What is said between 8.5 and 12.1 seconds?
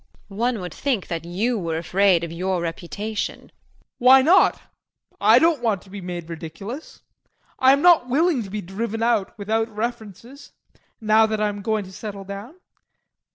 driven out without references, now that I am going to